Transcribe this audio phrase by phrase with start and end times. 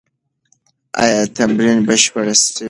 [1.03, 2.59] ایا تمرین بشپړ سوی؟